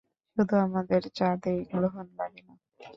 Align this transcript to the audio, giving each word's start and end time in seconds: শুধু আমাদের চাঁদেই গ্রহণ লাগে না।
শুধু 0.37 0.55
আমাদের 0.61 1.01
চাঁদেই 1.17 1.59
গ্রহণ 1.71 2.05
লাগে 2.19 2.41
না। 2.47 2.53